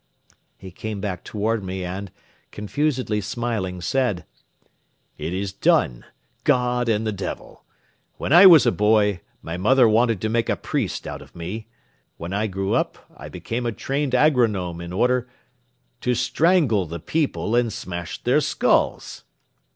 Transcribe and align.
He 0.57 0.71
came 0.71 0.99
back 0.99 1.23
toward 1.23 1.63
me 1.63 1.85
and, 1.85 2.11
confusedly 2.49 3.21
smiling, 3.21 3.81
said: 3.81 4.25
"It 5.19 5.31
is 5.31 5.53
done. 5.53 6.05
God 6.43 6.89
and 6.89 7.05
the 7.05 7.11
Devil! 7.11 7.63
When 8.17 8.33
I 8.33 8.47
was 8.47 8.65
a 8.65 8.71
boy, 8.71 9.21
my 9.43 9.57
mother 9.57 9.87
wanted 9.87 10.19
to 10.21 10.27
make 10.27 10.49
a 10.49 10.55
priest 10.55 11.05
out 11.05 11.21
of 11.21 11.35
me. 11.35 11.67
When 12.17 12.33
I 12.33 12.47
grew 12.47 12.73
up, 12.73 12.97
I 13.15 13.29
became 13.29 13.67
a 13.67 13.71
trained 13.71 14.13
agronome 14.15 14.81
in 14.81 14.91
order... 14.91 15.29
to 15.99 16.15
strangle 16.15 16.87
the 16.87 16.99
people 16.99 17.55
and 17.55 17.71
smash 17.71 18.23
their 18.23 18.41
skulls. 18.41 19.23